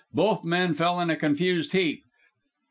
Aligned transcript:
Both 0.15 0.43
men 0.43 0.73
fell 0.73 0.99
in 0.99 1.11
a 1.11 1.15
confused 1.15 1.73
heap. 1.73 2.05